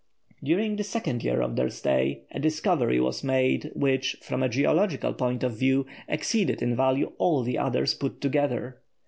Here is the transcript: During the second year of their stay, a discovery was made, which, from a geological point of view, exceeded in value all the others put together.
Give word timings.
During 0.43 0.77
the 0.77 0.83
second 0.83 1.23
year 1.23 1.43
of 1.43 1.55
their 1.55 1.69
stay, 1.69 2.23
a 2.31 2.39
discovery 2.39 2.99
was 2.99 3.23
made, 3.23 3.69
which, 3.75 4.13
from 4.23 4.41
a 4.41 4.49
geological 4.49 5.13
point 5.13 5.43
of 5.43 5.59
view, 5.59 5.85
exceeded 6.07 6.63
in 6.63 6.75
value 6.75 7.11
all 7.19 7.43
the 7.43 7.59
others 7.59 7.93
put 7.93 8.19
together. 8.19 8.81